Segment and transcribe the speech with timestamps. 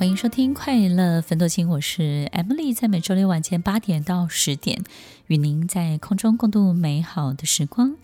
[0.00, 4.82] 欢迎收听《快乐粉多金》，我是 Emily，在每周六晚间八点到十点，
[5.26, 7.94] 与您在空中共度美好的时光。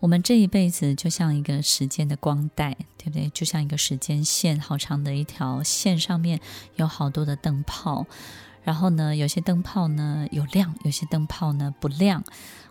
[0.00, 3.30] 我们这一辈子就像一个时间的光带，对不对？
[3.30, 6.38] 就像一个时间线，好长的一条线，上面
[6.76, 8.04] 有好多的灯泡。
[8.62, 12.22] 然后呢，有些灯泡呢有亮，有些灯泡呢不亮。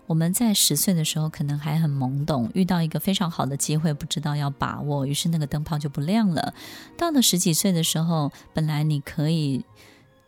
[0.08, 6.54] 我们在十岁的时候可能还很懵懂，遇到一个非常好的机会，不知道要把握，于是那个灯泡就不亮了。
[6.98, 9.64] 到了十几岁的时候，本来你可以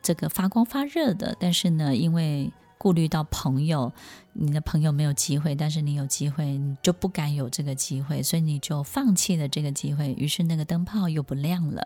[0.03, 3.93] 这个发光发热的，但是呢，因为顾虑到朋友，
[4.33, 10.15] 你的朋友没有机会，但是你有机会，你就不敢有这个机会，所以你就放弃了这个机会。
[10.17, 11.85] 于是那个灯泡又不亮了。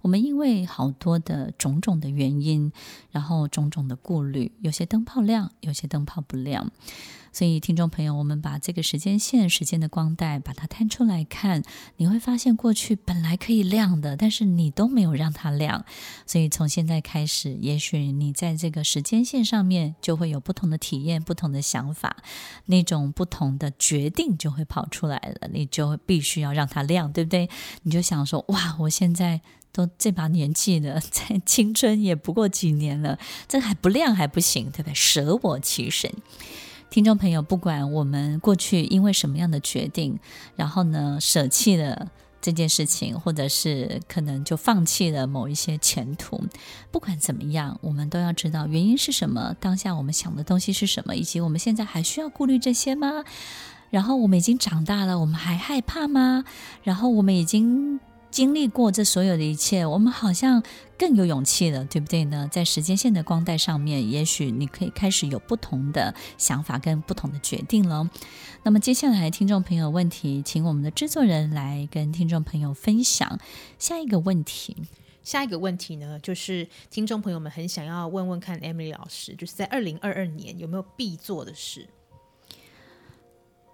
[0.00, 2.72] 我们因为好多的种种的原因，
[3.10, 6.72] 然后种种的顾虑，有些灯泡亮，有些灯泡不亮。
[7.32, 11.62] 所以，听众朋友，我们把这个时间线、时间的光带，把它摊出来看，
[11.96, 15.84] 你会发现过去本来可以亮的，但是你都没有让它亮。
[16.26, 22.16] 所以，从现在开始，也许你在这个时间线上面就会有不同的体验、不同的想法，
[22.66, 25.48] 那种不同的决定就会跑出来了。
[25.52, 27.48] 你就必须要让它亮，对不对？
[27.82, 29.40] 你就想说：哇，我现在
[29.72, 34.94] 都这把年纪了，在青春也不过几年了，这还不亮还不行，对不对？
[34.94, 36.12] 舍我其谁。
[36.90, 40.18] 听众朋友，不管我们过去因为什么样的决定，
[40.56, 42.10] 然后呢，舍弃了
[42.42, 46.42] 这件事情，或者是可能就放弃了某一些前途，
[46.90, 53.22] 不管怎么样，我们都要知道原因是什么，当下我们想的东西是什么，以及我们现在还需要顾虑这些吗？
[53.90, 56.44] 然后我们已经长大了，我们还害怕吗？
[56.82, 58.00] 然后我们已经。
[58.30, 60.62] 经历过这所有的一切，我们好像
[60.96, 62.48] 更有勇气了，对不对呢？
[62.50, 68.08] 在时间线的光带上面，也许你可以开始有不同的想法跟不同的决定了。
[68.62, 73.38] 那么接下来，听众朋友问题，请我们的制作人来跟听众朋友分享
[73.78, 74.76] 下一个问题。
[75.22, 81.88] 下一个问题呢，就是听众朋友们很想要问问看，Emily 老师，就是在二零二二年有没有必做的事？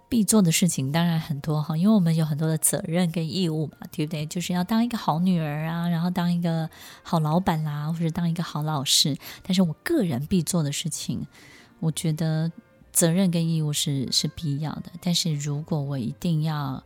[0.09, 4.25] 必做的事情当然很多哈，因为我们有很多的责任跟义务嘛，对不对？
[4.25, 6.69] 就是要当一个好女儿啊，然后当一个
[7.03, 9.17] 好老板啦、啊，或者当一个好老师。
[9.43, 11.27] 但是我个人必做的事情，
[11.81, 12.49] 我觉得
[12.93, 14.91] 责任跟义务是是必要的。
[15.01, 16.81] 但是如果我一定要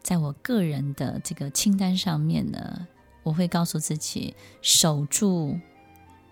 [0.00, 2.86] 在我个人的这个清单上面呢，
[3.24, 5.58] 我会告诉自己守住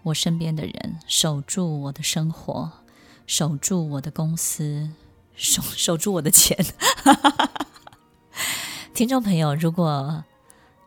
[0.04, 2.71] 我身边的人，守住我的生活，
[3.27, 4.88] 守住我的公司。
[5.38, 6.59] 守守住我的钱，
[8.93, 10.25] 听众朋友，如果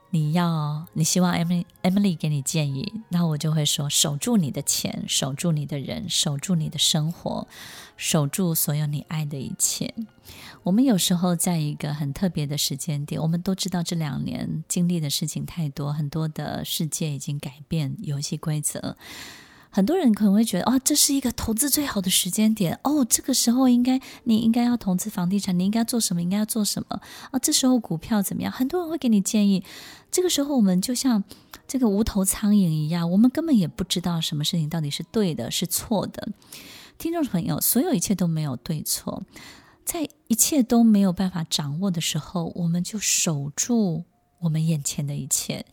[0.10, 7.48] 你要你希望 Emily Emily 给你建议，那我就会说：守住你的钱，守住你的人，守住你的生活，
[7.96, 9.94] 守住所有你爱的一切。
[10.64, 18.98] 我们有时候在一个很特别的时间点，我们都知道这两年经历的事情太多，很多的世界已经改变游戏规则。
[19.74, 26.22] 很多人可能会觉得，哦，这是一个投资最好的时间点哦，这个时候应该你应该要投资房地产，你应该做什么？
[26.22, 27.00] 应该要做什么？
[27.32, 28.52] 啊、这时候股票怎么样？
[28.52, 29.64] 很多人会给你建议。
[30.12, 31.24] 这个时候我们就像
[31.70, 36.28] 这个无头苍蝇一样，我们根本也不知道什么事情到底是对的，是错的。
[36.98, 39.24] 听众朋友，所有一切都没有对错，
[39.86, 44.04] 在一切都没有办法掌握的时候，我们就守住
[44.40, 45.66] 我们眼前的一切。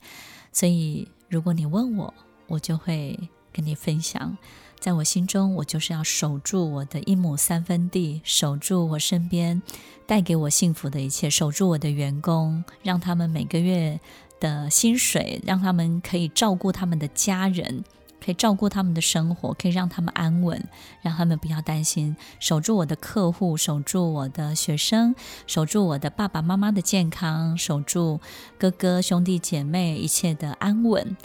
[0.53, 2.15] 所以，如果你问我，
[2.47, 3.19] 我就会。
[3.59, 4.39] 跟你分享，
[4.79, 9.61] 在我心中，我就是要守住我的一亩三分地，守住我身边
[10.07, 13.99] 带给我幸福的一切，守住我的员工，让他们每个月
[14.39, 17.83] 的薪水，让他们可以照顾他们的家人，
[18.25, 20.65] 可以照顾他们的生活，可以让他们安稳，
[21.03, 22.17] 让他们不要担心。
[22.39, 25.17] 守住我的客户，守住我的学生，
[25.49, 28.21] 守住我的爸爸妈妈的健康，守住
[28.57, 31.17] 哥哥兄弟姐妹一切的安稳。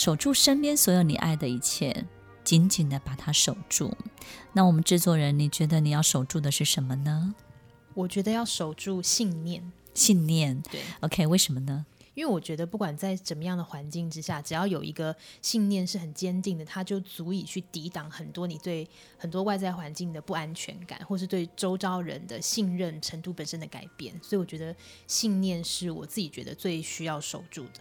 [0.00, 2.06] 守住身边所有你爱的一切，
[2.42, 3.94] 紧紧的把它守住。
[4.54, 7.34] 那我们制作人，你觉得你要守住的是什么呢？
[7.92, 9.70] 我觉得要守住信念。
[9.92, 11.84] 信念，对，OK，为什么呢？
[12.14, 18.88] 因为我觉得不管在怎么样的环境之下，只要有一个信念是很坚定的，它就足以去抵挡很多你对
[19.18, 24.18] 很多外在环境的不安全感，或是对周遭人的信任程度本身的改变。
[24.22, 24.74] 所以我觉得
[25.06, 27.80] 信念是我自己觉得最需要守住的。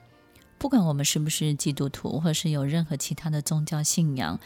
[0.60, 4.40] 不管我们是不是基督徒，或是有任何其他的宗教信仰，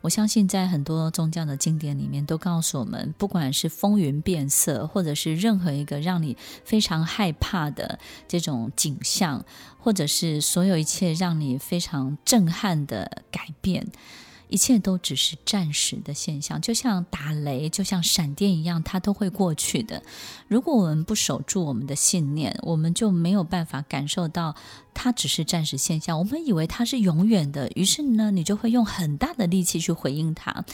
[0.00, 9.44] 我相信在很多宗教的经典里面都告诉我们，不管是风云变色，或者是任何一个让你非常害怕的这种景象，
[9.78, 13.86] 或者是所有一切让你非常震撼的改变。
[14.52, 20.02] 一切都只是暂时的现象，就像打雷，就像闪电一样，它都会过去的。
[20.46, 24.54] 如果我们不守住我们的信念，我们就没有办法感受到
[24.92, 26.18] 它只是暂时现象。
[26.18, 30.66] 我们以为它是永远的，于是呢，你就会用很大的力气去回应它。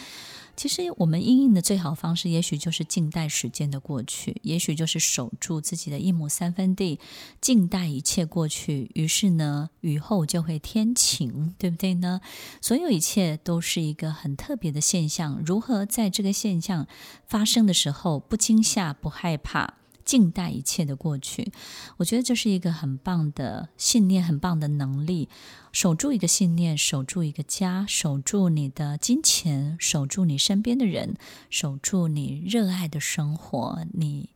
[0.58, 6.98] 其实我们阴影的最好方式，也许就是静待时间的过去，也许就是守住自己的一亩三分地，
[7.40, 8.90] 静待一切过去。
[8.94, 12.20] 于是呢，雨后就会天晴，对不对呢？
[12.60, 15.40] 所有一切都是一个很特别的现象。
[15.46, 16.88] 如何在这个现象
[17.24, 19.77] 发生的时候不惊吓、不害怕？
[20.08, 21.52] 静待一切的过去，
[21.98, 25.28] 我觉得这是一个很棒的信念，很棒的能力。
[25.70, 31.14] 守住一个信念，守住一个家，守住你的金钱，守住你身边的人，
[31.50, 34.30] 守住你热爱的生活，你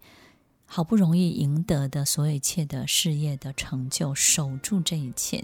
[0.66, 5.42] 好不容易赢得的所有一切的事业的成就，守住这一切。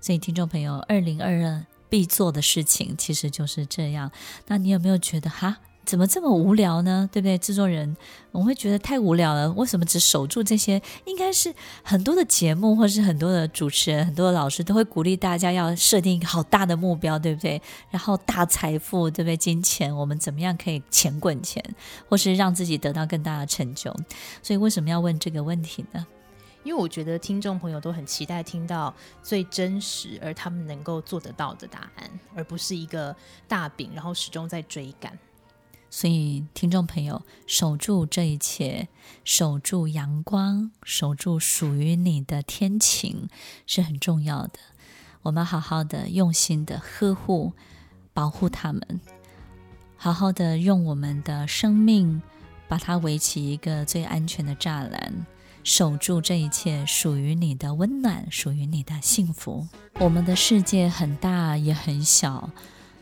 [0.00, 4.10] 所以，听众朋友，二零二二必做的事情其实就是这样。
[4.46, 5.58] 那你有没有觉得哈？
[5.84, 7.08] 怎么这么无聊呢？
[7.10, 7.36] 对不对？
[7.38, 7.96] 制作人，
[8.30, 9.50] 我会觉得太无聊了。
[9.52, 10.80] 为什么只守住这些？
[11.04, 17.60] 应该是很多的节目，或是很多的主持人、很多的老师都会鼓励大家要设定一个好大的目标，对不对？
[17.90, 19.36] 然后大财富，对不对？
[19.36, 21.64] 金钱，我们怎么样可以钱滚钱，
[22.08, 23.92] 或是让自己得到更大的成就？
[24.42, 26.06] 所以为什么要问这个问题呢？
[26.62, 33.16] 因为我觉得听众朋友都很期待听到最真实而他们能够做得到的答案，而不是一个
[33.48, 35.18] 大饼，然后始终在追赶。
[35.90, 38.88] 所以，听众朋友，守住这一切，
[39.24, 43.28] 守住阳光，守住属于你的天晴，
[43.66, 44.60] 是很重要的。
[45.22, 47.52] 我们好好的、用心的呵护、
[48.14, 49.00] 保护他们，
[49.96, 52.22] 好好的用我们的生命
[52.68, 55.26] 把它围起一个最安全的栅栏，
[55.64, 59.66] 守住这一切属于你的温暖，属于你的幸福。
[59.98, 62.48] 我们的世界很大，也很小。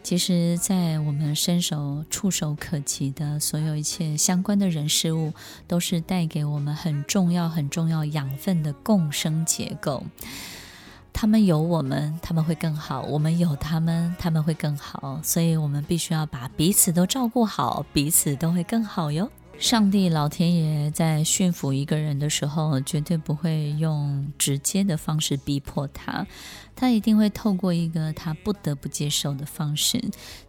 [0.09, 5.35] 其实，在我们伸手触手可及的所有一切相关的人事物，
[5.67, 10.03] 都是带给我们很重要、很重要养分的共生结构。
[11.13, 15.21] 他们有我们，他们会更好；我们有他们，他们会更好。
[15.23, 19.31] 所以，我们必须要把彼此都照顾好，彼此都会更好哟。
[19.59, 26.25] 上帝、老天爷在驯服一个人的时候，绝对不会用直接的方式逼迫他，
[26.77, 30.01] 他一定会透过一个他不得不接受的方式。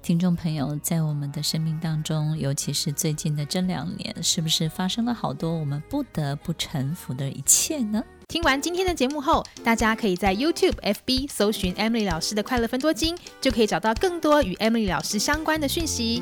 [0.04, 8.04] 听众朋友，在我们的生命当中，尤其是最近的这两年，是不是发生了好多我们不得不臣服的一切呢？
[8.28, 16.22] 听完今天的节目后，大家可以在 YouTube、FB 搜寻 Emily 老师的快乐分多金，就可以找到更多与 Emily 老师相关的讯息。